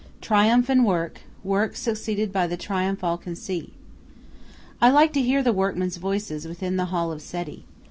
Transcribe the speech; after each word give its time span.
Triumph 0.19 0.67
and 0.67 0.83
work; 0.83 1.19
work 1.43 1.75
succeeded 1.75 2.33
by 2.33 2.47
the 2.47 2.57
triumph 2.57 3.03
all 3.03 3.19
can 3.19 3.35
see. 3.35 3.71
I 4.81 4.89
like 4.89 5.13
to 5.13 5.21
hear 5.21 5.43
the 5.43 5.53
workmen's 5.53 5.97
voices 5.97 6.47
within 6.47 6.75
the 6.75 6.85
hall 6.85 7.11
of 7.11 7.21
Seti. 7.21 7.65